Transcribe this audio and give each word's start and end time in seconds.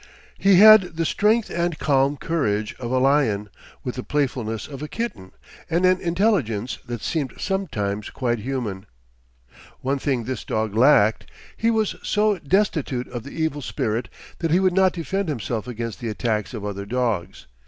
He 0.39 0.55
had 0.55 0.95
the 0.95 1.05
strength 1.05 1.51
and 1.51 1.77
calm 1.77 2.17
courage 2.17 2.73
of 2.79 2.89
a 2.89 2.97
lion, 2.97 3.49
with 3.83 3.93
the 3.97 4.03
playfulness 4.03 4.67
of 4.67 4.81
a 4.81 4.87
kitten, 4.87 5.31
and 5.69 5.85
an 5.85 6.01
intelligence 6.01 6.79
that 6.87 7.03
seemed 7.03 7.33
sometimes 7.37 8.09
quite 8.09 8.39
human. 8.39 8.87
One 9.81 9.99
thing 9.99 10.23
this 10.23 10.43
dog 10.43 10.73
lacked. 10.73 11.29
He 11.55 11.69
was 11.69 11.93
so 12.01 12.39
destitute 12.39 13.07
of 13.09 13.21
the 13.21 13.29
evil 13.39 13.61
spirit 13.61 14.09
that 14.39 14.49
he 14.49 14.59
would 14.59 14.73
not 14.73 14.93
defend 14.93 15.29
himself 15.29 15.67
against 15.67 15.99
the 15.99 16.09
attacks 16.09 16.55
of 16.55 16.65
other 16.65 16.87
dogs. 16.87 17.45